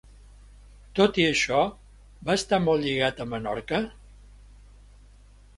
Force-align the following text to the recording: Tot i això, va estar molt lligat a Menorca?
Tot 0.99 1.19
i 1.23 1.25
això, 1.33 1.59
va 2.29 2.37
estar 2.41 2.61
molt 2.65 2.85
lligat 2.87 3.23
a 3.27 3.31
Menorca? 3.35 3.85